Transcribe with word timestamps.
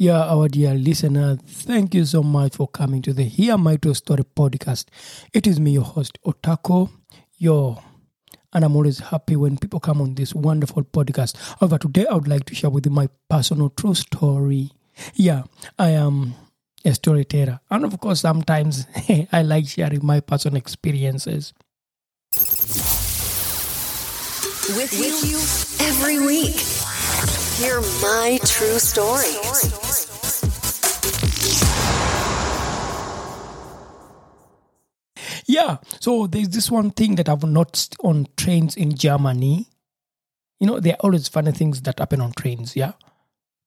Yeah, 0.00 0.30
our 0.30 0.46
dear 0.46 0.74
listener, 0.74 1.34
thank 1.44 1.92
you 1.92 2.04
so 2.04 2.22
much 2.22 2.54
for 2.54 2.68
coming 2.68 3.02
to 3.02 3.12
the 3.12 3.24
Hear 3.24 3.58
My 3.58 3.74
True 3.74 3.94
Story 3.94 4.22
podcast. 4.22 4.84
It 5.34 5.44
is 5.44 5.58
me, 5.58 5.72
your 5.72 5.82
host, 5.82 6.20
Otako, 6.24 6.88
your 7.36 7.82
and 8.52 8.64
I'm 8.64 8.76
always 8.76 9.00
happy 9.00 9.34
when 9.34 9.58
people 9.58 9.80
come 9.80 10.00
on 10.00 10.14
this 10.14 10.36
wonderful 10.36 10.84
podcast. 10.84 11.34
However, 11.58 11.78
today 11.78 12.06
I 12.06 12.14
would 12.14 12.28
like 12.28 12.44
to 12.44 12.54
share 12.54 12.70
with 12.70 12.86
you 12.86 12.92
my 12.92 13.08
personal 13.28 13.70
true 13.70 13.94
story. 13.94 14.70
Yeah, 15.14 15.42
I 15.80 15.88
am 15.88 16.34
a 16.84 16.94
storyteller. 16.94 17.58
And 17.68 17.84
of 17.84 17.98
course, 17.98 18.20
sometimes 18.20 18.86
I 19.32 19.42
like 19.42 19.66
sharing 19.66 20.06
my 20.06 20.20
personal 20.20 20.58
experiences. 20.58 21.54
With 24.76 24.94
you 24.94 25.38
every 25.84 26.24
week. 26.24 26.54
Hear 27.58 27.80
my 28.00 28.38
true 28.44 28.78
story. 28.78 29.87
Yeah, 35.58 35.78
so 35.98 36.28
there's 36.28 36.50
this 36.50 36.70
one 36.70 36.92
thing 36.92 37.16
that 37.16 37.28
I've 37.28 37.42
noticed 37.42 37.96
on 38.04 38.28
trains 38.36 38.76
in 38.76 38.94
Germany. 38.94 39.66
You 40.60 40.68
know, 40.68 40.78
there 40.78 40.92
are 40.92 41.00
always 41.00 41.26
funny 41.26 41.50
things 41.50 41.82
that 41.82 41.98
happen 41.98 42.20
on 42.20 42.30
trains, 42.38 42.76
yeah? 42.76 42.92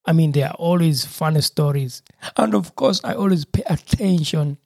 I 0.06 0.14
mean, 0.14 0.32
there 0.32 0.48
are 0.48 0.54
always 0.54 1.04
funny 1.04 1.42
stories. 1.42 2.02
And 2.38 2.56
of 2.56 2.76
course, 2.78 3.02
I 3.04 3.14
always 3.14 3.44
pay 3.44 3.64
attention 3.66 4.58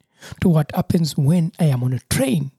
to 0.41 0.49
what 0.49 0.71
happens 0.75 1.17
when 1.17 1.51
I 1.59 1.65
am 1.65 1.83
on 1.83 1.93
a 1.93 1.99
train. 2.11 2.51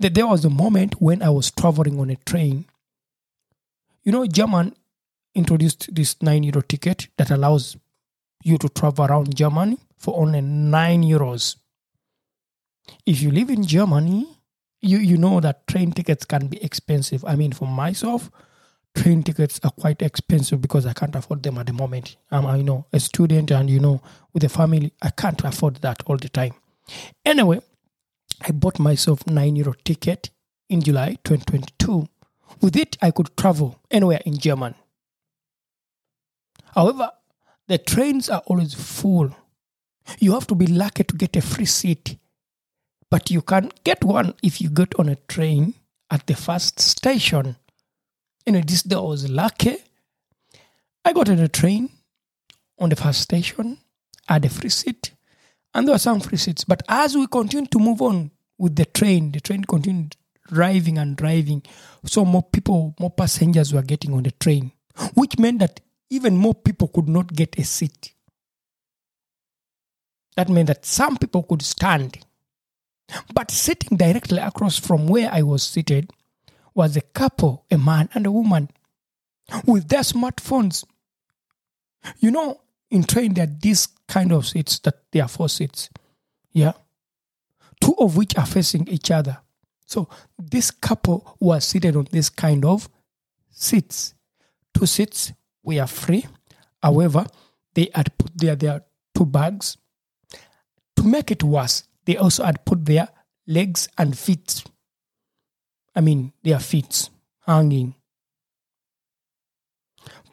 That 0.00 0.14
there 0.14 0.26
was 0.26 0.44
a 0.44 0.50
moment 0.50 1.00
when 1.00 1.22
I 1.22 1.30
was 1.30 1.52
traveling 1.52 2.00
on 2.00 2.10
a 2.10 2.16
train. 2.16 2.64
You 4.02 4.10
know, 4.10 4.26
German 4.26 4.74
introduced 5.36 5.94
this 5.94 6.20
9 6.20 6.42
euro 6.42 6.62
ticket 6.62 7.06
that 7.16 7.30
allows 7.30 7.76
you 8.42 8.58
to 8.58 8.68
travel 8.68 9.04
around 9.04 9.36
Germany 9.36 9.78
for 9.96 10.18
only 10.20 10.40
9 10.40 11.04
euros. 11.04 11.56
If 13.04 13.22
you 13.22 13.30
live 13.30 13.50
in 13.50 13.64
Germany, 13.64 14.26
you, 14.80 14.98
you 14.98 15.16
know 15.16 15.40
that 15.40 15.66
train 15.66 15.92
tickets 15.92 16.24
can 16.24 16.46
be 16.46 16.62
expensive. 16.62 17.24
I 17.24 17.36
mean, 17.36 17.52
for 17.52 17.66
myself, 17.66 18.30
train 18.94 19.22
tickets 19.22 19.60
are 19.64 19.70
quite 19.70 20.02
expensive 20.02 20.60
because 20.60 20.86
I 20.86 20.92
can't 20.92 21.14
afford 21.14 21.42
them 21.42 21.58
at 21.58 21.66
the 21.66 21.72
moment. 21.72 22.16
I'm, 22.30 22.46
I 22.46 22.62
know, 22.62 22.86
a 22.92 23.00
student 23.00 23.50
and, 23.50 23.68
you 23.68 23.80
know, 23.80 24.00
with 24.32 24.44
a 24.44 24.48
family, 24.48 24.92
I 25.02 25.10
can't 25.10 25.42
afford 25.44 25.76
that 25.76 26.02
all 26.06 26.16
the 26.16 26.28
time. 26.28 26.54
Anyway, 27.24 27.60
I 28.42 28.52
bought 28.52 28.78
myself 28.78 29.26
9 29.26 29.56
euro 29.56 29.74
ticket 29.84 30.30
in 30.68 30.82
July 30.82 31.16
2022. 31.24 32.06
With 32.60 32.76
it, 32.76 32.96
I 33.02 33.10
could 33.10 33.36
travel 33.36 33.80
anywhere 33.90 34.20
in 34.24 34.38
Germany. 34.38 34.76
However, 36.74 37.10
the 37.68 37.78
trains 37.78 38.28
are 38.28 38.42
always 38.46 38.74
full. 38.74 39.34
You 40.18 40.32
have 40.32 40.46
to 40.48 40.54
be 40.54 40.66
lucky 40.66 41.04
to 41.04 41.16
get 41.16 41.36
a 41.36 41.42
free 41.42 41.64
seat, 41.64 42.18
but 43.10 43.30
you 43.30 43.42
can 43.42 43.70
get 43.84 44.04
one 44.04 44.34
if 44.42 44.60
you 44.60 44.68
get 44.68 44.94
on 44.98 45.08
a 45.08 45.16
train 45.28 45.74
at 46.10 46.26
the 46.26 46.34
first 46.34 46.80
station. 46.80 47.56
You 48.44 48.52
know, 48.52 48.60
this 48.60 48.82
day 48.82 48.96
I 48.96 49.00
was 49.00 49.28
lucky. 49.28 49.76
I 51.04 51.12
got 51.12 51.28
on 51.28 51.38
a 51.38 51.48
train 51.48 51.90
on 52.78 52.90
the 52.90 52.96
first 52.96 53.20
station, 53.20 53.78
I 54.28 54.34
had 54.34 54.44
a 54.44 54.48
free 54.48 54.70
seat, 54.70 55.12
and 55.74 55.86
there 55.86 55.94
were 55.94 55.98
some 55.98 56.20
free 56.20 56.38
seats. 56.38 56.64
But 56.64 56.82
as 56.88 57.16
we 57.16 57.26
continued 57.26 57.70
to 57.72 57.78
move 57.78 58.02
on 58.02 58.30
with 58.58 58.76
the 58.76 58.84
train, 58.84 59.32
the 59.32 59.40
train 59.40 59.64
continued 59.64 60.16
driving 60.48 60.98
and 60.98 61.16
driving. 61.16 61.62
So 62.04 62.24
more 62.24 62.42
people, 62.42 62.94
more 63.00 63.10
passengers 63.10 63.72
were 63.72 63.82
getting 63.82 64.12
on 64.14 64.24
the 64.24 64.30
train, 64.32 64.72
which 65.14 65.38
meant 65.38 65.60
that 65.60 65.80
even 66.10 66.36
more 66.36 66.54
people 66.54 66.88
could 66.88 67.08
not 67.08 67.32
get 67.32 67.58
a 67.58 67.64
seat. 67.64 68.12
That 70.36 70.48
meant 70.48 70.68
that 70.68 70.84
some 70.84 71.16
people 71.16 71.42
could 71.42 71.62
stand. 71.62 72.25
But 73.32 73.50
sitting 73.50 73.96
directly 73.96 74.38
across 74.38 74.78
from 74.78 75.06
where 75.06 75.30
I 75.32 75.42
was 75.42 75.62
seated 75.62 76.10
was 76.74 76.96
a 76.96 77.00
couple, 77.00 77.64
a 77.70 77.78
man 77.78 78.08
and 78.14 78.26
a 78.26 78.32
woman, 78.32 78.70
with 79.64 79.88
their 79.88 80.00
smartphones. 80.00 80.84
You 82.18 82.30
know, 82.30 82.60
in 82.90 83.04
train, 83.04 83.34
there 83.34 83.44
are 83.44 83.56
these 83.60 83.88
kind 84.08 84.32
of 84.32 84.46
seats 84.46 84.78
that 84.80 85.02
they 85.12 85.20
are 85.20 85.28
four 85.28 85.48
seats. 85.48 85.88
Yeah. 86.52 86.72
Two 87.80 87.94
of 87.98 88.16
which 88.16 88.36
are 88.36 88.46
facing 88.46 88.88
each 88.88 89.10
other. 89.10 89.38
So 89.86 90.08
this 90.38 90.70
couple 90.70 91.36
was 91.38 91.64
seated 91.64 91.96
on 91.96 92.08
this 92.10 92.28
kind 92.28 92.64
of 92.64 92.88
seats. 93.50 94.14
Two 94.74 94.86
seats 94.86 95.32
were 95.62 95.86
free. 95.86 96.26
However, 96.82 97.26
they 97.74 97.90
had 97.94 98.16
put 98.18 98.36
their, 98.36 98.56
their 98.56 98.82
two 99.14 99.26
bags. 99.26 99.76
To 100.96 101.02
make 101.04 101.30
it 101.30 101.42
worse, 101.42 101.84
they 102.06 102.16
also 102.16 102.44
had 102.44 102.64
put 102.64 102.84
their 102.86 103.08
legs 103.46 103.88
and 103.98 104.16
feet. 104.16 104.64
I 105.94 106.00
mean, 106.00 106.32
their 106.42 106.58
feet 106.58 107.10
hanging. 107.46 107.94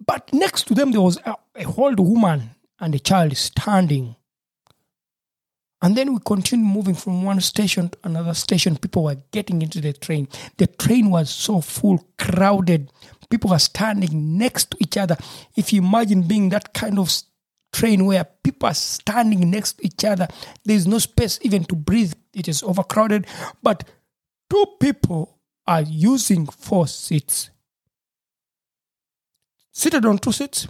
But 0.05 0.31
next 0.33 0.67
to 0.67 0.73
them, 0.73 0.91
there 0.91 1.01
was 1.01 1.17
a, 1.25 1.35
a 1.55 1.65
old 1.65 1.99
woman 1.99 2.51
and 2.79 2.93
a 2.93 2.99
child 2.99 3.35
standing. 3.37 4.15
And 5.81 5.97
then 5.97 6.13
we 6.13 6.19
continued 6.25 6.73
moving 6.73 6.95
from 6.95 7.23
one 7.23 7.41
station 7.41 7.89
to 7.89 7.97
another 8.05 8.33
station. 8.33 8.77
People 8.77 9.03
were 9.03 9.17
getting 9.31 9.61
into 9.61 9.81
the 9.81 9.93
train. 9.93 10.29
The 10.57 10.67
train 10.67 11.09
was 11.09 11.29
so 11.29 11.59
full, 11.59 12.05
crowded. 12.17 12.91
People 13.29 13.49
were 13.49 13.59
standing 13.59 14.37
next 14.37 14.71
to 14.71 14.77
each 14.79 14.95
other. 14.95 15.17
If 15.57 15.73
you 15.73 15.81
imagine 15.81 16.21
being 16.21 16.49
that 16.49 16.73
kind 16.73 16.99
of 16.99 17.11
train 17.73 18.05
where 18.05 18.23
people 18.23 18.69
are 18.69 18.73
standing 18.73 19.49
next 19.49 19.73
to 19.73 19.85
each 19.85 20.05
other, 20.05 20.27
there 20.63 20.75
is 20.75 20.87
no 20.87 20.99
space 20.99 21.39
even 21.41 21.65
to 21.65 21.75
breathe. 21.75 22.13
It 22.33 22.47
is 22.47 22.63
overcrowded. 22.63 23.27
But 23.61 23.83
two 24.49 24.65
people 24.79 25.37
are 25.67 25.81
using 25.81 26.45
four 26.45 26.87
seats. 26.87 27.49
Seated 29.71 30.05
on 30.05 30.19
two 30.19 30.31
seats, 30.31 30.67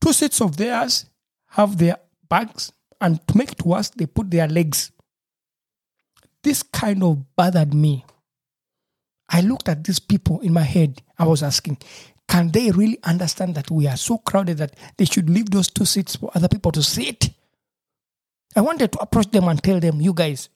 two 0.00 0.12
seats 0.12 0.40
of 0.40 0.56
theirs 0.56 1.04
have 1.50 1.76
their 1.76 1.96
bags, 2.28 2.72
and 3.00 3.26
to 3.28 3.36
make 3.36 3.52
it 3.52 3.64
worse, 3.64 3.90
they 3.90 4.06
put 4.06 4.30
their 4.30 4.48
legs. 4.48 4.90
This 6.42 6.62
kind 6.62 7.02
of 7.02 7.36
bothered 7.36 7.74
me. 7.74 8.04
I 9.28 9.42
looked 9.42 9.68
at 9.68 9.84
these 9.84 9.98
people 9.98 10.40
in 10.40 10.52
my 10.52 10.62
head. 10.62 11.02
I 11.18 11.26
was 11.26 11.42
asking, 11.42 11.78
can 12.30 12.52
they 12.52 12.70
really 12.70 12.96
understand 13.02 13.56
that 13.56 13.72
we 13.72 13.88
are 13.88 13.96
so 13.96 14.16
crowded 14.16 14.58
that 14.58 14.76
they 14.96 15.04
should 15.04 15.28
leave 15.28 15.50
those 15.50 15.68
two 15.68 15.84
seats 15.84 16.14
for 16.14 16.30
other 16.32 16.46
people 16.46 16.70
to 16.70 16.80
sit? 16.80 17.28
I 18.54 18.60
wanted 18.60 18.92
to 18.92 19.00
approach 19.00 19.32
them 19.32 19.48
and 19.48 19.60
tell 19.60 19.80
them, 19.80 20.00
you 20.00 20.14
guys, 20.14 20.48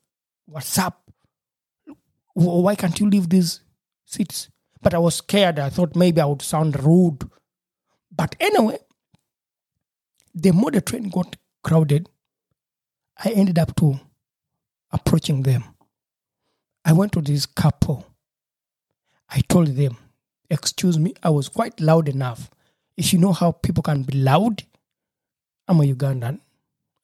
what's 0.47 0.79
up? 0.79 1.11
Why 2.35 2.77
can't 2.77 2.99
you 3.01 3.11
leave 3.11 3.29
these 3.29 3.61
seats? 4.07 4.51
But 4.83 4.95
I 4.95 4.99
was 4.99 5.17
scared. 5.17 5.59
I 5.59 5.69
thought 5.69 5.97
maybe 5.97 6.21
I 6.21 6.27
would 6.27 6.43
sound 6.43 6.81
rude. 6.81 7.29
But 8.17 8.37
anyway, 8.39 8.79
the 10.33 10.53
more 10.53 10.71
the 10.71 10.81
train 10.81 11.09
got 11.09 11.35
crowded, 11.65 12.09
I 13.19 13.31
ended 13.31 13.59
up 13.59 13.75
to 13.77 13.99
approaching 14.93 15.43
them. 15.43 15.65
I 16.85 16.93
went 16.93 17.11
to 17.13 17.21
this 17.21 17.47
couple. 17.47 18.07
I 19.29 19.41
told 19.41 19.69
them, 19.69 19.97
excuse 20.55 20.99
me, 20.99 21.13
I 21.23 21.31
was 21.31 21.49
quite 21.49 21.81
loud 21.81 22.09
enough. 22.09 22.49
If 22.97 23.13
you 23.13 23.19
know 23.19 23.33
how 23.33 23.53
people 23.53 23.83
can 23.83 24.05
be 24.05 24.17
loud, 24.17 24.63
I'm 25.69 25.81
a 25.81 25.85
Ugandan. 25.85 26.41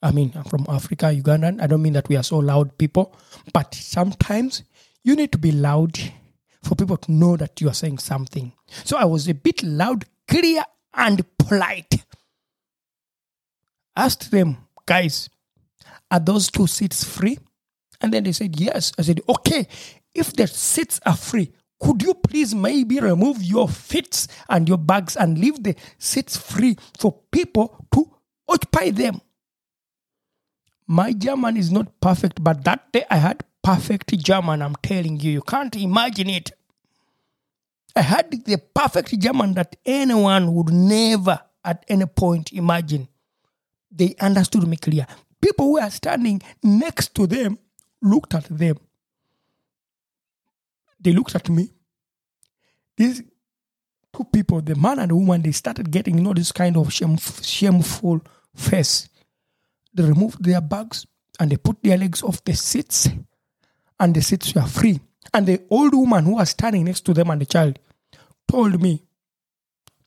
I 0.03 0.13
mean, 0.13 0.33
I'm 0.35 0.45
from 0.45 0.65
Africa, 0.69 1.07
Ugandan. 1.07 1.61
I 1.61 1.67
don't 1.67 1.83
mean 1.83 1.93
that 1.95 2.09
we 2.09 2.17
are 2.17 2.23
so 2.23 2.39
loud 2.39 2.79
people, 2.79 3.15
but 3.53 3.75
sometimes 3.75 4.63
you 5.03 5.17
need 5.17 5.33
to 5.33 5.39
be 5.39 5.53
loud 5.53 5.99
for 6.63 6.75
people 6.75 6.97
to 6.97 7.13
know 7.13 7.37
that 7.37 7.61
you 7.61 7.69
are 7.69 7.75
saying 7.75 7.99
something. 7.99 8.53
So 8.85 8.97
I 8.97 9.05
was 9.05 9.29
a 9.29 9.35
bit 9.35 9.63
loud, 9.63 10.05
clear, 10.29 10.63
and 10.95 11.25
polite. 11.39 12.05
Asked 13.97 14.31
them, 14.31 14.59
guys, 14.87 15.29
are 16.11 16.21
those 16.21 16.51
two 16.51 16.67
seats 16.67 17.05
free? 17.05 17.39
And 18.01 18.13
then 18.13 18.25
they 18.25 18.33
said, 18.33 18.59
yes. 18.59 18.93
I 18.99 19.03
said, 19.03 19.21
okay, 19.29 19.67
if 20.15 20.33
the 20.33 20.47
seats 20.47 21.01
are 21.05 21.17
free, 21.17 21.53
could 21.81 22.03
you 22.03 22.15
please 22.15 22.55
maybe 22.55 23.01
remove 23.01 23.43
your 23.43 23.69
feet 23.69 24.27
and 24.49 24.69
your 24.69 24.79
bags 24.79 25.17
and 25.17 25.39
leave 25.39 25.63
the 25.63 25.75
seats 25.99 26.37
free 26.37 26.77
for 26.99 27.19
people 27.33 27.87
to 27.93 28.11
occupy 28.47 28.91
them? 28.91 29.21
My 30.87 31.13
German 31.13 31.57
is 31.57 31.71
not 31.73 32.01
perfect, 32.01 32.43
but 32.43 32.65
that 32.65 32.93
day 32.93 33.05
I 33.11 33.17
had 33.17 33.45
perfect 33.63 34.17
German. 34.19 34.61
I'm 34.61 34.77
telling 34.83 35.19
you, 35.21 35.31
you 35.31 35.43
can't 35.43 35.75
imagine 35.77 36.29
it. 36.29 36.51
I 37.97 38.03
had 38.03 38.31
the 38.45 38.59
perfect 38.75 39.19
German 39.19 39.55
that 39.55 39.77
anyone 39.87 40.55
would 40.55 40.73
never 40.73 41.41
at 41.65 41.85
any 41.89 42.07
point 42.07 42.53
imagine. 42.53 43.09
They 43.91 44.15
understood 44.21 44.67
me 44.67 44.77
clear. 44.77 45.07
People 45.41 45.67
who 45.67 45.79
are 45.79 45.91
standing 45.91 46.43
next 46.63 47.15
to 47.15 47.27
them 47.27 47.59
looked 48.03 48.35
at 48.35 48.45
them. 48.45 48.77
They 51.01 51.13
looked 51.13 51.35
at 51.35 51.49
me. 51.49 51.71
These 52.97 53.23
two 54.15 54.25
people, 54.25 54.61
the 54.61 54.75
man 54.75 54.99
and 54.99 55.11
the 55.11 55.17
woman, 55.17 55.43
they 55.43 55.53
started 55.53 55.91
getting, 55.91 56.19
you 56.19 56.25
know, 56.25 56.35
this 56.35 56.53
kind 56.53 56.77
of 56.77 56.93
shame, 56.93 57.17
shameful 57.17 58.21
face. 58.55 59.09
They 59.95 60.05
removed 60.05 60.45
their 60.45 60.61
bags 60.61 61.07
and 61.39 61.51
they 61.51 61.57
put 61.57 61.83
their 61.83 61.97
legs 61.97 62.23
off 62.23 62.45
the 62.45 62.55
seats, 62.55 63.09
and 63.99 64.15
the 64.15 64.21
seats 64.21 64.55
were 64.55 64.63
free. 64.63 65.01
And 65.33 65.47
the 65.47 65.63
old 65.71 65.95
woman 65.95 66.25
who 66.25 66.35
was 66.35 66.51
standing 66.51 66.85
next 66.85 67.03
to 67.03 67.15
them 67.15 67.31
and 67.31 67.41
the 67.41 67.47
child 67.47 67.79
told 68.47 68.81
me, 68.81 69.03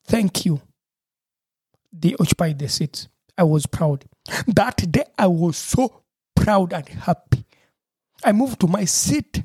Thank 0.06 0.46
you. 0.46 0.62
They 1.92 2.16
occupied 2.20 2.60
the 2.60 2.68
seats. 2.68 3.08
I 3.38 3.44
was 3.44 3.66
proud. 3.66 4.06
That 4.48 4.92
day, 4.92 5.06
I 5.18 5.28
was 5.28 5.58
so 5.58 6.02
proud 6.36 6.74
and 6.74 6.88
happy. 6.88 7.46
I 8.24 8.32
moved 8.32 8.60
to 8.62 8.68
my 8.68 8.86
seat 8.86 9.44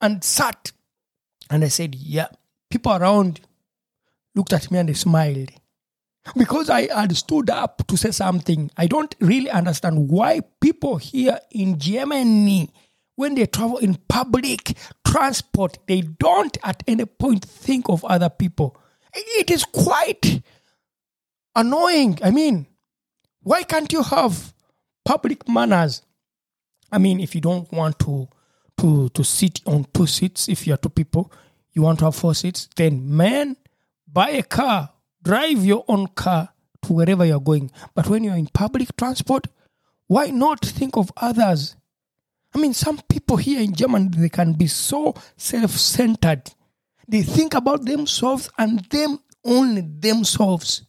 and 0.00 0.22
sat. 0.24 0.72
And 1.50 1.64
I 1.64 1.68
said, 1.68 1.94
Yeah. 1.94 2.28
People 2.70 2.92
around 2.92 3.40
looked 4.34 4.52
at 4.52 4.70
me 4.70 4.78
and 4.78 4.88
they 4.88 4.94
smiled. 4.94 5.50
Because 6.36 6.70
I 6.70 6.92
had 6.94 7.16
stood 7.16 7.50
up 7.50 7.86
to 7.88 7.96
say 7.96 8.10
something. 8.10 8.70
I 8.76 8.86
don't 8.86 9.14
really 9.20 9.50
understand 9.50 10.08
why 10.10 10.42
people 10.60 10.98
here 10.98 11.40
in 11.50 11.78
Germany, 11.78 12.70
when 13.16 13.34
they 13.34 13.46
travel 13.46 13.78
in 13.78 13.96
public 14.08 14.76
transport, 15.04 15.78
they 15.88 16.02
don't 16.02 16.56
at 16.62 16.82
any 16.86 17.06
point 17.06 17.44
think 17.44 17.88
of 17.88 18.04
other 18.04 18.28
people. 18.28 18.76
It 19.12 19.50
is 19.50 19.64
quite 19.64 20.42
annoying. 21.56 22.18
I 22.22 22.30
mean, 22.30 22.66
why 23.42 23.62
can't 23.62 23.92
you 23.92 24.02
have 24.02 24.52
public 25.04 25.48
manners? 25.48 26.02
I 26.92 26.98
mean, 26.98 27.18
if 27.18 27.34
you 27.34 27.40
don't 27.40 27.70
want 27.72 27.98
to 28.00 28.28
to 28.80 29.08
to 29.10 29.22
sit 29.22 29.60
on 29.66 29.86
two 29.92 30.06
seats, 30.06 30.48
if 30.48 30.66
you 30.66 30.74
are 30.74 30.78
two 30.78 30.88
people, 30.88 31.32
you 31.72 31.82
want 31.82 31.98
to 32.00 32.06
have 32.06 32.16
four 32.16 32.34
seats, 32.34 32.68
then 32.76 33.16
man, 33.16 33.56
buy 34.06 34.30
a 34.30 34.42
car, 34.42 34.90
drive 35.22 35.64
your 35.64 35.84
own 35.88 36.08
car 36.08 36.48
to 36.82 36.92
wherever 36.92 37.24
you're 37.24 37.40
going. 37.40 37.70
But 37.94 38.08
when 38.08 38.24
you're 38.24 38.36
in 38.36 38.46
public 38.46 38.96
transport, 38.96 39.46
why 40.06 40.26
not 40.26 40.64
think 40.64 40.96
of 40.96 41.12
others? 41.16 41.76
I 42.54 42.58
mean, 42.58 42.74
some 42.74 42.98
people 43.08 43.36
here 43.36 43.60
in 43.60 43.74
Germany 43.74 44.08
they 44.16 44.28
can 44.28 44.54
be 44.54 44.66
so 44.66 45.14
self-centered. 45.36 46.52
They 47.06 47.22
think 47.22 47.54
about 47.54 47.84
themselves 47.84 48.50
and 48.58 48.80
them 48.86 49.20
only 49.44 49.82
themselves. 49.82 50.82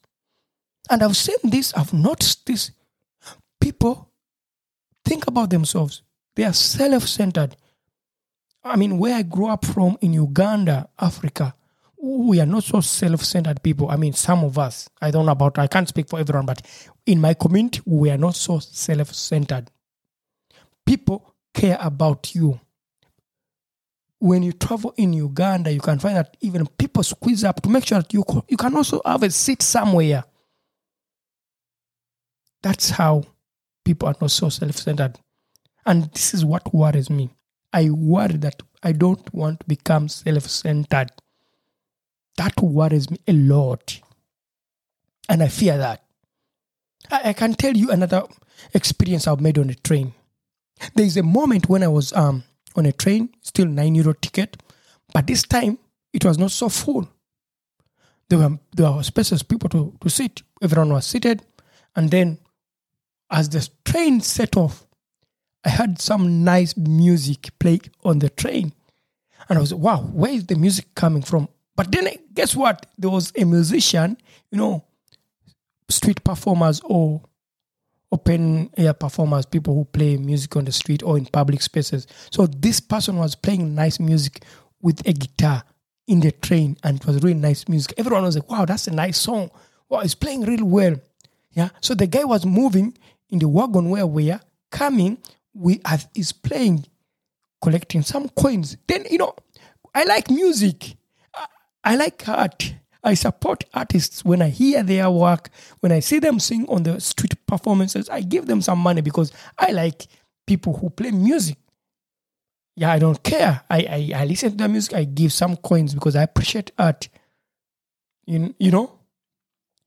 And 0.89 1.03
I've 1.03 1.17
seen 1.17 1.37
this, 1.43 1.73
I've 1.73 1.93
noticed 1.93 2.45
this. 2.45 2.71
People 3.59 4.09
think 5.05 5.27
about 5.27 5.49
themselves. 5.49 6.01
They 6.35 6.43
are 6.45 6.53
self 6.53 7.07
centered. 7.07 7.55
I 8.63 8.75
mean, 8.75 8.97
where 8.97 9.15
I 9.15 9.23
grew 9.23 9.47
up 9.47 9.65
from 9.65 9.97
in 10.01 10.13
Uganda, 10.13 10.87
Africa, 10.99 11.55
we 12.01 12.39
are 12.39 12.45
not 12.45 12.63
so 12.63 12.81
self 12.81 13.23
centered 13.23 13.61
people. 13.61 13.89
I 13.89 13.95
mean, 13.95 14.13
some 14.13 14.43
of 14.43 14.57
us, 14.57 14.89
I 15.01 15.11
don't 15.11 15.25
know 15.25 15.31
about, 15.31 15.59
I 15.59 15.67
can't 15.67 15.87
speak 15.87 16.09
for 16.09 16.19
everyone, 16.19 16.45
but 16.45 16.61
in 17.05 17.19
my 17.19 17.33
community, 17.33 17.81
we 17.85 18.09
are 18.09 18.17
not 18.17 18.35
so 18.35 18.59
self 18.59 19.13
centered. 19.13 19.69
People 20.85 21.33
care 21.53 21.77
about 21.79 22.33
you. 22.33 22.59
When 24.19 24.43
you 24.43 24.51
travel 24.51 24.93
in 24.97 25.13
Uganda, 25.13 25.71
you 25.71 25.79
can 25.79 25.97
find 25.97 26.15
that 26.15 26.37
even 26.41 26.67
people 26.67 27.01
squeeze 27.01 27.43
up 27.43 27.61
to 27.61 27.69
make 27.69 27.87
sure 27.87 27.99
that 27.99 28.13
you 28.13 28.23
you 28.47 28.57
can 28.57 28.75
also 28.75 29.01
have 29.05 29.23
a 29.23 29.31
seat 29.31 29.63
somewhere. 29.63 30.23
That's 32.61 32.91
how 32.91 33.23
people 33.83 34.07
are 34.07 34.15
not 34.21 34.29
so 34.29 34.49
self 34.49 34.75
centered. 34.75 35.19
And 35.85 36.11
this 36.13 36.35
is 36.35 36.45
what 36.45 36.73
worries 36.73 37.09
me. 37.09 37.31
I 37.73 37.89
worry 37.89 38.37
that 38.37 38.61
I 38.83 38.91
don't 38.91 39.33
want 39.33 39.61
to 39.61 39.65
become 39.67 40.09
self 40.09 40.47
centered. 40.49 41.11
That 42.37 42.59
worries 42.61 43.09
me 43.09 43.19
a 43.27 43.33
lot. 43.33 43.99
And 45.29 45.43
I 45.43 45.47
fear 45.47 45.77
that. 45.77 46.03
I, 47.09 47.29
I 47.29 47.33
can 47.33 47.53
tell 47.53 47.75
you 47.75 47.91
another 47.91 48.23
experience 48.73 49.27
I've 49.27 49.41
made 49.41 49.57
on 49.57 49.69
a 49.69 49.75
train. 49.75 50.13
There 50.95 51.05
is 51.05 51.17
a 51.17 51.23
moment 51.23 51.69
when 51.69 51.83
I 51.83 51.87
was 51.87 52.11
um, 52.13 52.43
on 52.75 52.85
a 52.85 52.91
train, 52.91 53.29
still 53.41 53.67
9 53.67 53.95
euro 53.95 54.13
ticket, 54.13 54.61
but 55.13 55.27
this 55.27 55.43
time 55.43 55.77
it 56.13 56.25
was 56.25 56.37
not 56.37 56.51
so 56.51 56.69
full. 56.69 57.07
There 58.29 58.39
were, 58.39 58.57
there 58.75 58.91
were 58.91 59.03
spaces 59.03 59.43
people 59.43 59.69
to, 59.69 59.93
to 60.01 60.09
sit. 60.09 60.41
Everyone 60.61 60.93
was 60.93 61.05
seated. 61.05 61.43
And 61.95 62.09
then 62.09 62.39
as 63.29 63.49
the 63.49 63.67
train 63.85 64.21
set 64.21 64.55
off, 64.55 64.85
I 65.63 65.69
heard 65.69 66.01
some 66.01 66.43
nice 66.43 66.75
music 66.75 67.51
play 67.59 67.79
on 68.03 68.19
the 68.19 68.29
train. 68.29 68.73
And 69.49 69.57
I 69.57 69.61
was, 69.61 69.73
wow, 69.73 70.01
where 70.01 70.31
is 70.31 70.45
the 70.45 70.55
music 70.55 70.95
coming 70.95 71.21
from? 71.21 71.47
But 71.75 71.91
then 71.91 72.07
eh, 72.07 72.17
guess 72.33 72.55
what? 72.55 72.85
There 72.97 73.09
was 73.09 73.31
a 73.35 73.43
musician, 73.43 74.17
you 74.51 74.57
know, 74.57 74.83
street 75.89 76.23
performers 76.23 76.81
or 76.85 77.21
open 78.11 78.69
air 78.77 78.93
performers, 78.93 79.45
people 79.45 79.73
who 79.73 79.85
play 79.85 80.17
music 80.17 80.55
on 80.55 80.65
the 80.65 80.71
street 80.71 81.03
or 81.03 81.17
in 81.17 81.25
public 81.25 81.61
spaces. 81.61 82.07
So 82.29 82.47
this 82.47 82.79
person 82.79 83.17
was 83.17 83.35
playing 83.35 83.73
nice 83.73 83.99
music 83.99 84.43
with 84.81 85.05
a 85.07 85.13
guitar 85.13 85.63
in 86.07 86.19
the 86.19 86.31
train 86.31 86.77
and 86.83 86.99
it 86.99 87.05
was 87.05 87.21
really 87.23 87.39
nice 87.39 87.67
music. 87.67 87.93
Everyone 87.97 88.23
was 88.23 88.35
like, 88.35 88.49
wow, 88.49 88.65
that's 88.65 88.87
a 88.87 88.91
nice 88.91 89.17
song. 89.17 89.49
Wow, 89.89 89.99
it's 89.99 90.15
playing 90.15 90.41
really 90.41 90.63
well. 90.63 90.95
Yeah. 91.53 91.69
So 91.81 91.93
the 91.93 92.07
guy 92.07 92.23
was 92.23 92.45
moving 92.45 92.97
in 93.29 93.39
the 93.39 93.47
wagon 93.47 93.89
where 93.89 94.07
we 94.07 94.31
are 94.31 94.41
coming, 94.71 95.17
we 95.53 95.81
as 95.85 96.07
is 96.15 96.31
playing, 96.31 96.85
collecting 97.61 98.01
some 98.01 98.29
coins. 98.29 98.77
Then, 98.87 99.05
you 99.09 99.17
know, 99.17 99.35
I 99.93 100.03
like 100.05 100.29
music. 100.29 100.95
I, 101.83 101.95
like 101.95 102.27
art. 102.27 102.75
I 103.03 103.15
support 103.15 103.63
artists 103.73 104.23
when 104.23 104.41
I 104.41 104.49
hear 104.49 104.83
their 104.83 105.09
work, 105.09 105.49
when 105.79 105.91
I 105.91 105.99
see 105.99 106.19
them 106.19 106.39
sing 106.39 106.67
on 106.69 106.83
the 106.83 107.01
street 107.01 107.35
performances, 107.47 108.07
I 108.09 108.21
give 108.21 108.45
them 108.45 108.61
some 108.61 108.77
money 108.77 109.01
because 109.01 109.31
I 109.57 109.71
like 109.71 110.05
people 110.45 110.77
who 110.77 110.91
play 110.91 111.09
music. 111.09 111.57
Yeah, 112.75 112.91
I 112.91 112.99
don't 112.99 113.21
care. 113.23 113.61
I, 113.69 114.11
I, 114.15 114.21
I 114.21 114.25
listen 114.25 114.51
to 114.51 114.57
the 114.57 114.69
music, 114.69 114.93
I 114.93 115.03
give 115.03 115.33
some 115.33 115.57
coins 115.57 115.93
because 115.95 116.15
I 116.15 116.23
appreciate 116.23 116.71
art. 116.77 117.09
You, 118.27 118.53
you 118.59 118.71
know? 118.71 118.99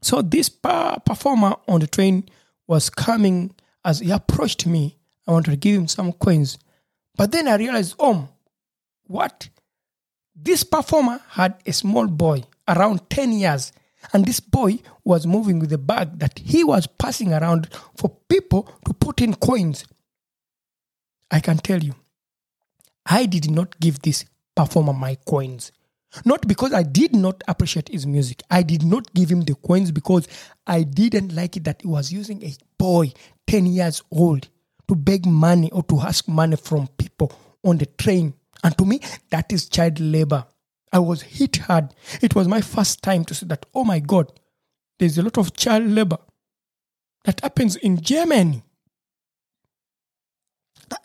So 0.02 0.20
this 0.20 0.48
performer 0.48 1.56
on 1.68 1.80
the 1.80 1.86
train 1.86 2.28
was 2.66 2.90
coming 2.90 3.54
as 3.84 4.00
he 4.00 4.10
approached 4.10 4.66
me. 4.66 4.98
I 5.26 5.32
wanted 5.32 5.52
to 5.52 5.56
give 5.56 5.76
him 5.76 5.88
some 5.88 6.12
coins. 6.12 6.58
But 7.16 7.32
then 7.32 7.48
I 7.48 7.56
realized, 7.56 7.96
oh, 7.98 8.28
what? 9.06 9.48
This 10.34 10.64
performer 10.64 11.20
had 11.28 11.56
a 11.64 11.72
small 11.72 12.06
boy 12.06 12.44
around 12.68 13.08
10 13.10 13.32
years. 13.32 13.72
And 14.12 14.26
this 14.26 14.40
boy 14.40 14.80
was 15.04 15.26
moving 15.26 15.58
with 15.60 15.72
a 15.72 15.78
bag 15.78 16.18
that 16.18 16.38
he 16.38 16.62
was 16.62 16.86
passing 16.86 17.32
around 17.32 17.68
for 17.96 18.14
people 18.28 18.68
to 18.84 18.92
put 18.92 19.22
in 19.22 19.34
coins. 19.34 19.86
I 21.30 21.40
can 21.40 21.56
tell 21.56 21.82
you, 21.82 21.94
I 23.06 23.26
did 23.26 23.50
not 23.50 23.80
give 23.80 24.00
this 24.02 24.24
performer 24.54 24.92
my 24.92 25.16
coins. 25.26 25.72
Not 26.24 26.46
because 26.46 26.72
I 26.72 26.82
did 26.82 27.14
not 27.14 27.42
appreciate 27.48 27.88
his 27.88 28.06
music. 28.06 28.42
I 28.50 28.62
did 28.62 28.84
not 28.84 29.12
give 29.14 29.30
him 29.30 29.40
the 29.42 29.54
coins 29.54 29.90
because 29.90 30.28
I 30.66 30.82
didn't 30.82 31.34
like 31.34 31.56
it 31.56 31.64
that 31.64 31.82
he 31.82 31.88
was 31.88 32.12
using 32.12 32.44
a 32.44 32.54
boy 32.78 33.12
10 33.46 33.66
years 33.66 34.02
old 34.12 34.48
to 34.88 34.94
beg 34.94 35.26
money 35.26 35.70
or 35.72 35.82
to 35.84 36.00
ask 36.00 36.28
money 36.28 36.56
from 36.56 36.88
people 36.98 37.32
on 37.64 37.78
the 37.78 37.86
train. 37.86 38.34
And 38.62 38.76
to 38.78 38.84
me, 38.84 39.00
that 39.30 39.52
is 39.52 39.68
child 39.68 40.00
labor. 40.00 40.46
I 40.92 40.98
was 40.98 41.22
hit 41.22 41.56
hard. 41.56 41.92
It 42.22 42.34
was 42.34 42.46
my 42.46 42.60
first 42.60 43.02
time 43.02 43.24
to 43.26 43.34
see 43.34 43.46
that, 43.46 43.66
oh 43.74 43.84
my 43.84 43.98
God, 43.98 44.32
there's 44.98 45.18
a 45.18 45.22
lot 45.22 45.38
of 45.38 45.54
child 45.56 45.86
labor 45.86 46.18
that 47.24 47.40
happens 47.40 47.76
in 47.76 48.00
Germany. 48.00 48.62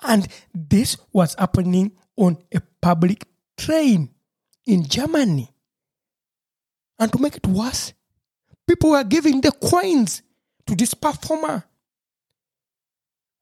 And 0.04 0.28
this 0.54 0.98
was 1.12 1.36
happening 1.36 1.94
on 2.16 2.38
a 2.54 2.62
public 2.82 3.26
train 3.58 4.10
in 4.66 4.86
Germany. 4.86 5.52
And 7.00 7.12
to 7.14 7.18
make 7.20 7.38
it 7.38 7.48
worse, 7.48 7.94
people 8.68 8.92
were 8.92 9.04
giving 9.04 9.42
the 9.42 9.52
coins 9.52 10.22
to 10.68 10.76
this 10.76 10.94
performer. 10.94 11.64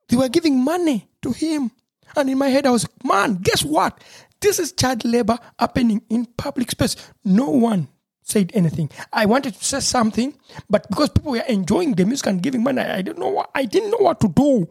They 0.09 0.17
were 0.17 0.29
giving 0.29 0.63
money 0.63 1.09
to 1.21 1.31
him. 1.31 1.71
And 2.15 2.29
in 2.29 2.37
my 2.37 2.47
head, 2.47 2.65
I 2.65 2.71
was 2.71 2.87
like, 2.87 3.03
man, 3.03 3.35
guess 3.41 3.63
what? 3.63 4.01
This 4.39 4.59
is 4.59 4.71
child 4.71 5.03
labor 5.03 5.37
happening 5.59 6.01
in 6.09 6.25
public 6.25 6.71
space. 6.71 6.95
No 7.25 7.49
one 7.49 7.89
said 8.21 8.51
anything. 8.53 8.89
I 9.11 9.25
wanted 9.25 9.55
to 9.55 9.63
say 9.63 9.79
something, 9.79 10.33
but 10.69 10.87
because 10.89 11.09
people 11.09 11.31
were 11.31 11.43
enjoying 11.47 11.95
the 11.95 12.05
music 12.05 12.27
and 12.27 12.41
giving 12.41 12.63
money, 12.63 12.81
I 12.81 13.01
didn't 13.01 13.19
know 13.19 13.29
what 13.29 13.49
I 13.55 13.65
didn't 13.65 13.91
know 13.91 13.97
what 13.99 14.19
to 14.21 14.27
do. 14.27 14.67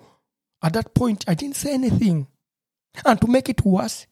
At 0.62 0.74
that 0.74 0.94
point, 0.94 1.24
I 1.28 1.34
didn't 1.34 1.56
say 1.56 1.74
anything. 1.74 2.26
And 3.04 3.20
to 3.20 3.26
make 3.26 3.48
it 3.48 3.64
worse, 3.64 4.06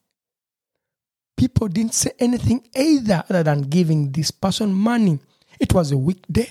people 1.36 1.68
didn't 1.68 1.94
say 1.94 2.12
anything 2.18 2.66
either 2.74 3.24
other 3.28 3.42
than 3.42 3.62
giving 3.62 4.12
this 4.12 4.30
person 4.30 4.72
money. 4.72 5.20
It 5.58 5.72
was 5.72 5.92
a 5.92 5.96
weekday. 5.96 6.50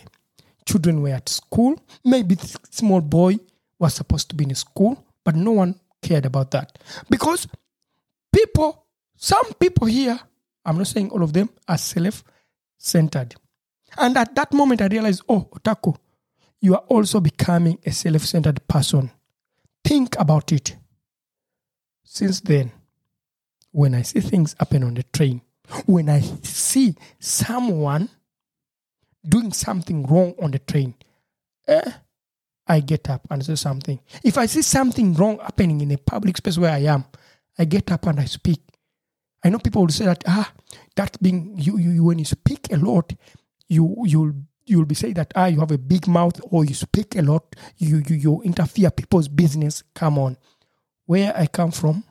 Children 0.65 1.01
were 1.01 1.09
at 1.09 1.29
school. 1.29 1.79
Maybe 2.03 2.37
small 2.69 3.01
boy 3.01 3.39
was 3.83 3.93
supposed 3.93 4.29
to 4.29 4.35
be 4.35 4.45
in 4.45 4.55
school, 4.55 5.05
but 5.25 5.35
no 5.35 5.51
one 5.51 5.77
cared 6.01 6.25
about 6.25 6.51
that. 6.51 6.79
Because 7.09 7.47
people, 8.33 8.85
some 9.17 9.53
people 9.59 9.87
here, 9.87 10.17
I'm 10.65 10.77
not 10.77 10.87
saying 10.87 11.09
all 11.11 11.21
of 11.21 11.33
them, 11.33 11.49
are 11.67 11.77
self 11.77 12.23
centered. 12.77 13.35
And 13.97 14.17
at 14.17 14.33
that 14.35 14.53
moment, 14.53 14.81
I 14.81 14.87
realized, 14.87 15.23
oh, 15.27 15.49
Otako, 15.51 15.97
you 16.61 16.73
are 16.75 16.83
also 16.87 17.19
becoming 17.19 17.77
a 17.85 17.91
self 17.91 18.21
centered 18.21 18.65
person. 18.67 19.11
Think 19.83 20.17
about 20.17 20.53
it. 20.53 20.77
Since 22.05 22.39
then, 22.41 22.71
when 23.71 23.95
I 23.95 24.03
see 24.03 24.21
things 24.21 24.55
happen 24.57 24.83
on 24.83 24.93
the 24.93 25.03
train, 25.03 25.41
when 25.85 26.07
I 26.07 26.21
see 26.21 26.95
someone 27.19 28.09
doing 29.27 29.51
something 29.51 30.05
wrong 30.05 30.35
on 30.41 30.51
the 30.51 30.59
train, 30.59 30.95
eh, 31.67 31.91
I 32.67 32.79
get 32.79 33.09
up 33.09 33.27
and 33.29 33.45
say 33.45 33.55
something. 33.55 33.99
If 34.23 34.37
I 34.37 34.45
see 34.45 34.61
something 34.61 35.13
wrong 35.13 35.39
happening 35.39 35.81
in 35.81 35.91
a 35.91 35.97
public 35.97 36.37
space 36.37 36.57
where 36.57 36.71
I 36.71 36.79
am, 36.79 37.05
I 37.57 37.65
get 37.65 37.91
up 37.91 38.05
and 38.07 38.19
I 38.19 38.25
speak. 38.25 38.61
I 39.43 39.49
know 39.49 39.59
people 39.59 39.81
will 39.81 39.89
say 39.89 40.05
that 40.05 40.23
ah, 40.27 40.51
that 40.95 41.21
being 41.21 41.55
you, 41.57 41.77
you 41.77 42.03
when 42.03 42.19
you 42.19 42.25
speak 42.25 42.71
a 42.71 42.77
lot, 42.77 43.13
you 43.67 43.95
you'll 44.05 44.33
you'll 44.65 44.85
be 44.85 44.95
saying 44.95 45.15
that 45.15 45.33
ah 45.35 45.47
you 45.47 45.59
have 45.59 45.71
a 45.71 45.77
big 45.77 46.07
mouth 46.07 46.39
or 46.49 46.63
you 46.63 46.73
speak 46.73 47.15
a 47.17 47.21
lot, 47.21 47.55
you 47.77 48.01
you 48.07 48.15
you 48.15 48.41
interfere 48.43 48.89
people's 48.91 49.27
business. 49.27 49.83
Come 49.93 50.17
on, 50.17 50.37
where 51.05 51.35
I 51.35 51.47
come 51.47 51.71
from, 51.71 52.05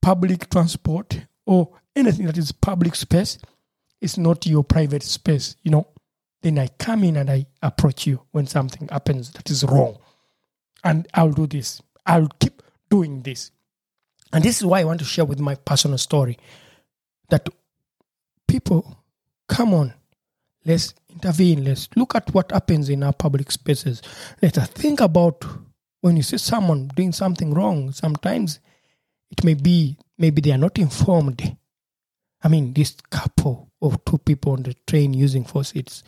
public 0.00 0.48
transport 0.48 1.26
or 1.44 1.70
anything 1.96 2.26
that 2.26 2.38
is 2.38 2.52
public 2.52 2.94
space 2.94 3.38
is 4.00 4.16
not 4.16 4.46
your 4.46 4.62
private 4.62 5.02
space. 5.02 5.56
You 5.62 5.72
know, 5.72 5.88
then 6.42 6.58
I 6.58 6.68
come 6.78 7.04
in 7.04 7.16
and 7.16 7.30
I 7.30 7.46
approach 7.62 8.06
you 8.06 8.20
when 8.32 8.46
something 8.46 8.88
happens 8.88 9.30
that 9.32 9.50
is 9.50 9.64
wrong, 9.64 9.98
and 10.84 11.08
I'll 11.14 11.32
do 11.32 11.46
this. 11.46 11.80
I'll 12.04 12.28
keep 12.40 12.62
doing 12.90 13.22
this. 13.22 13.50
And 14.32 14.42
this 14.42 14.58
is 14.58 14.66
why 14.66 14.80
I 14.80 14.84
want 14.84 15.00
to 15.00 15.04
share 15.06 15.24
with 15.24 15.40
my 15.40 15.54
personal 15.54 15.98
story 15.98 16.38
that 17.30 17.48
people, 18.48 18.98
come 19.48 19.72
on, 19.74 19.94
let's 20.64 20.94
intervene. 21.08 21.64
Let's 21.64 21.88
look 21.96 22.14
at 22.14 22.32
what 22.34 22.50
happens 22.50 22.88
in 22.88 23.02
our 23.02 23.12
public 23.12 23.50
spaces. 23.50 24.02
Let 24.40 24.58
us 24.58 24.68
think 24.68 25.00
about 25.00 25.44
when 26.00 26.16
you 26.16 26.22
see 26.22 26.38
someone 26.38 26.88
doing 26.96 27.12
something 27.12 27.54
wrong. 27.54 27.92
Sometimes 27.92 28.58
it 29.30 29.44
may 29.44 29.54
be, 29.54 29.96
maybe 30.18 30.40
they 30.40 30.52
are 30.52 30.58
not 30.58 30.78
informed. 30.78 31.56
I 32.42 32.48
mean, 32.48 32.72
this 32.72 32.96
couple 33.10 33.70
of 33.80 34.04
two 34.04 34.18
people 34.18 34.52
on 34.52 34.64
the 34.64 34.74
train 34.86 35.14
using 35.14 35.46
seats, 35.62 36.02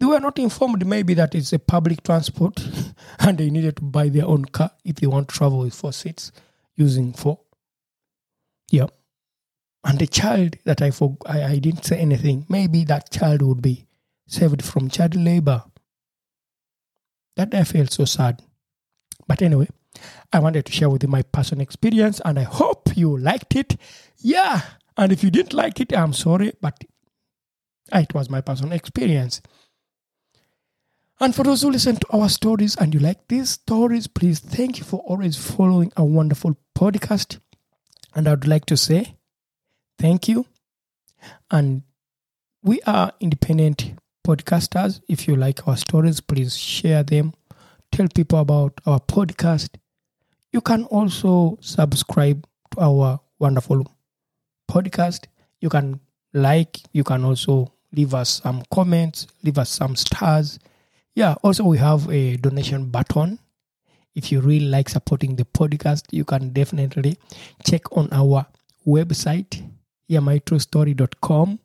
they 0.00 0.06
were 0.06 0.18
not 0.18 0.38
informed 0.38 0.84
maybe 0.86 1.12
that 1.14 1.34
it's 1.34 1.52
a 1.52 1.58
public 1.58 2.02
transport 2.02 2.66
and 3.20 3.36
they 3.36 3.50
needed 3.50 3.76
to 3.76 3.82
buy 3.82 4.08
their 4.08 4.26
own 4.26 4.46
car 4.46 4.70
if 4.82 4.96
they 4.96 5.06
want 5.06 5.28
to 5.28 5.36
travel 5.36 5.58
with 5.60 5.74
four 5.74 5.92
seats 5.92 6.32
using 6.74 7.12
four. 7.12 7.38
Yeah. 8.70 8.86
And 9.84 9.98
the 9.98 10.06
child 10.06 10.56
that 10.64 10.80
I, 10.80 10.90
for, 10.90 11.16
I, 11.26 11.44
I 11.44 11.58
didn't 11.58 11.84
say 11.84 11.98
anything, 11.98 12.46
maybe 12.48 12.84
that 12.84 13.10
child 13.10 13.42
would 13.42 13.60
be 13.60 13.86
saved 14.26 14.64
from 14.64 14.88
child 14.88 15.14
labor. 15.14 15.64
That 17.36 17.54
I 17.54 17.64
felt 17.64 17.92
so 17.92 18.06
sad. 18.06 18.42
But 19.26 19.42
anyway, 19.42 19.68
I 20.32 20.38
wanted 20.38 20.64
to 20.66 20.72
share 20.72 20.88
with 20.88 21.02
you 21.02 21.08
my 21.08 21.22
personal 21.22 21.62
experience 21.62 22.20
and 22.24 22.38
I 22.38 22.44
hope 22.44 22.96
you 22.96 23.16
liked 23.18 23.54
it. 23.54 23.76
Yeah. 24.18 24.62
And 24.96 25.12
if 25.12 25.22
you 25.22 25.30
didn't 25.30 25.52
like 25.52 25.78
it, 25.80 25.96
I'm 25.96 26.14
sorry, 26.14 26.52
but 26.60 26.84
it 27.92 28.14
was 28.14 28.30
my 28.30 28.40
personal 28.40 28.72
experience. 28.72 29.42
And 31.22 31.34
for 31.34 31.42
those 31.42 31.60
who 31.60 31.70
listen 31.70 31.96
to 31.96 32.06
our 32.12 32.30
stories 32.30 32.76
and 32.76 32.94
you 32.94 33.00
like 33.00 33.28
these 33.28 33.50
stories, 33.50 34.06
please 34.06 34.40
thank 34.40 34.78
you 34.78 34.84
for 34.84 35.00
always 35.00 35.36
following 35.36 35.92
our 35.98 36.06
wonderful 36.06 36.56
podcast. 36.74 37.40
And 38.14 38.26
I 38.26 38.30
would 38.30 38.46
like 38.46 38.64
to 38.66 38.76
say 38.78 39.16
thank 39.98 40.28
you. 40.28 40.46
And 41.50 41.82
we 42.62 42.80
are 42.86 43.12
independent 43.20 43.92
podcasters. 44.26 45.02
If 45.08 45.28
you 45.28 45.36
like 45.36 45.68
our 45.68 45.76
stories, 45.76 46.22
please 46.22 46.56
share 46.56 47.02
them. 47.02 47.34
Tell 47.92 48.08
people 48.14 48.38
about 48.38 48.80
our 48.86 49.00
podcast. 49.00 49.76
You 50.52 50.62
can 50.62 50.84
also 50.84 51.58
subscribe 51.60 52.46
to 52.70 52.80
our 52.80 53.20
wonderful 53.38 53.86
podcast. 54.70 55.26
You 55.60 55.68
can 55.68 56.00
like, 56.32 56.80
you 56.92 57.04
can 57.04 57.24
also 57.24 57.74
leave 57.92 58.14
us 58.14 58.40
some 58.42 58.62
comments, 58.72 59.26
leave 59.42 59.58
us 59.58 59.68
some 59.68 59.96
stars. 59.96 60.58
Yeah, 61.14 61.34
also 61.42 61.64
we 61.64 61.78
have 61.78 62.08
a 62.10 62.36
donation 62.36 62.90
button 62.90 63.38
if 64.14 64.32
you 64.32 64.40
really 64.40 64.66
like 64.66 64.88
supporting 64.88 65.36
the 65.36 65.44
podcast, 65.44 66.04
you 66.10 66.24
can 66.24 66.50
definitely 66.50 67.16
check 67.64 67.96
on 67.96 68.08
our 68.12 68.46
website, 68.86 69.62
hearmytruestory.com. 70.10 71.58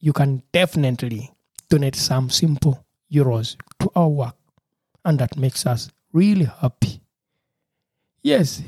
You 0.00 0.12
can 0.12 0.42
definitely 0.52 1.30
donate 1.68 1.96
some 1.96 2.30
simple 2.30 2.84
euros 3.12 3.56
to 3.80 3.90
our 3.94 4.08
work, 4.08 4.36
and 5.04 5.18
that 5.18 5.36
makes 5.36 5.66
us 5.66 5.90
really 6.12 6.44
happy. 6.44 7.00
Yes, 8.22 8.62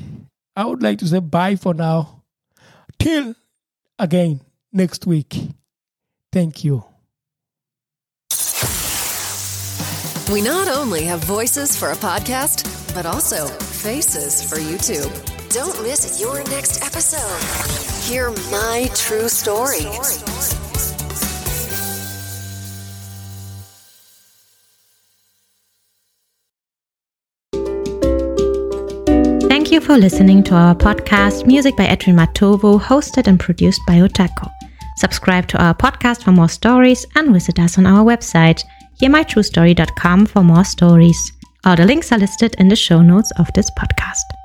I 0.55 0.65
would 0.65 0.83
like 0.83 0.99
to 0.99 1.07
say 1.07 1.19
bye 1.19 1.55
for 1.55 1.73
now. 1.73 2.23
Till 2.99 3.35
again 3.99 4.41
next 4.71 5.05
week. 5.05 5.35
Thank 6.31 6.63
you. 6.63 6.83
We 10.31 10.41
not 10.41 10.67
only 10.67 11.03
have 11.03 11.23
voices 11.23 11.77
for 11.77 11.91
a 11.91 11.95
podcast, 11.95 12.65
but 12.95 13.05
also 13.05 13.45
faces 13.45 14.41
for 14.41 14.55
YouTube. 14.55 15.11
Don't 15.53 15.79
miss 15.83 16.19
your 16.19 16.43
next 16.45 16.83
episode. 16.83 18.09
Hear 18.09 18.31
my 18.49 18.89
true 18.95 19.29
story. 19.29 19.85
Thank 29.47 29.71
you 29.71 29.79
for 29.79 29.95
listening 29.95 30.41
to 30.45 30.55
our 30.55 30.73
podcast, 30.73 31.45
Music 31.45 31.77
by 31.77 31.85
Edwin 31.85 32.15
Matovo, 32.15 32.81
hosted 32.81 33.27
and 33.27 33.39
produced 33.39 33.81
by 33.85 33.97
Otako. 33.97 34.49
Subscribe 34.97 35.47
to 35.49 35.63
our 35.63 35.75
podcast 35.75 36.23
for 36.23 36.31
more 36.31 36.49
stories 36.49 37.05
and 37.15 37.31
visit 37.31 37.59
us 37.59 37.77
on 37.77 37.85
our 37.85 38.03
website, 38.03 38.63
hearmytruestory.com 39.01 40.25
for 40.25 40.43
more 40.43 40.63
stories. 40.63 41.31
All 41.65 41.75
the 41.75 41.85
links 41.85 42.11
are 42.11 42.19
listed 42.19 42.55
in 42.59 42.67
the 42.67 42.75
show 42.75 43.01
notes 43.01 43.31
of 43.37 43.51
this 43.53 43.69
podcast. 43.71 44.44